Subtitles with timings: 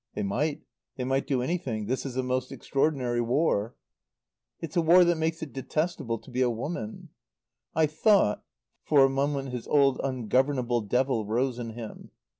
[0.15, 0.63] "They might.
[0.95, 1.85] They might do anything.
[1.85, 3.75] This is a most extraordinary war."
[4.59, 7.09] "It's a war that makes it detestable to be a woman."
[7.75, 8.43] "I thought"
[8.87, 12.09] For a moment his old ungovernable devil rose in him.